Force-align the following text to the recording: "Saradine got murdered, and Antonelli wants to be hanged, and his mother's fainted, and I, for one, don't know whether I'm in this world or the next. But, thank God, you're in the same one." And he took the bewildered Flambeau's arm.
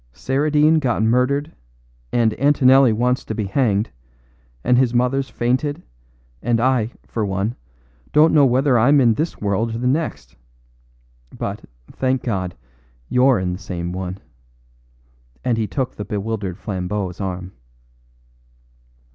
"Saradine 0.13 0.79
got 0.79 1.03
murdered, 1.03 1.51
and 2.11 2.33
Antonelli 2.39 2.91
wants 2.91 3.23
to 3.23 3.35
be 3.35 3.45
hanged, 3.45 3.91
and 4.63 4.75
his 4.79 4.95
mother's 4.95 5.29
fainted, 5.29 5.83
and 6.41 6.59
I, 6.59 6.89
for 7.05 7.23
one, 7.23 7.55
don't 8.11 8.33
know 8.33 8.43
whether 8.43 8.79
I'm 8.79 8.99
in 8.99 9.13
this 9.13 9.39
world 9.39 9.75
or 9.75 9.77
the 9.77 9.85
next. 9.85 10.35
But, 11.29 11.65
thank 11.91 12.23
God, 12.23 12.55
you're 13.09 13.37
in 13.37 13.53
the 13.53 13.59
same 13.59 13.91
one." 13.91 14.17
And 15.45 15.55
he 15.59 15.67
took 15.67 15.93
the 15.95 16.03
bewildered 16.03 16.57
Flambeau's 16.57 17.21
arm. 17.21 17.51